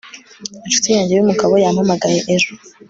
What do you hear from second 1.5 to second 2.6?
yampamagaye ejo